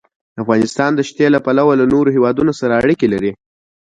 افغانستان 0.41 0.91
د 0.95 0.99
ښتې 1.07 1.25
له 1.35 1.39
پلوه 1.45 1.73
له 1.81 1.85
نورو 1.93 2.09
هېوادونو 2.15 2.51
سره 2.59 2.79
اړیکې 2.81 3.07
لري. 3.13 3.31